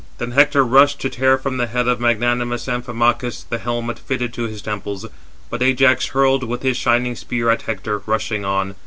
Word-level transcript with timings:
Then 0.17 0.31
Hector 0.31 0.63
rushed 0.65 0.99
to 1.01 1.11
tear 1.11 1.37
from 1.37 1.57
the 1.57 1.67
head 1.67 1.87
of 1.87 1.99
magnanimous 1.99 2.67
Amphimachus 2.67 3.43
the 3.47 3.59
helmet 3.59 3.99
fitted 3.99 4.33
to 4.33 4.47
his 4.47 4.59
temples, 4.63 5.05
but 5.51 5.61
Ajax 5.61 6.07
hurled 6.07 6.43
with 6.43 6.63
his 6.63 6.75
shining 6.75 7.15
spear 7.15 7.51
at 7.51 7.61
Hector, 7.61 8.01
rushing 8.07 8.43
on. 8.43 8.73